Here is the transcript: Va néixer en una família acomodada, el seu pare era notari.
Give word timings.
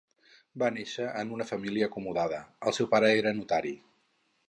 Va 0.63 0.69
néixer 0.77 1.09
en 1.19 1.35
una 1.37 1.47
família 1.51 1.91
acomodada, 1.91 2.43
el 2.71 2.79
seu 2.79 2.93
pare 2.97 3.15
era 3.23 3.39
notari. 3.43 3.79